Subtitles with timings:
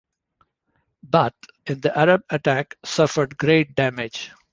[1.03, 1.35] But
[1.67, 4.31] in the Arab attack suffered great damage.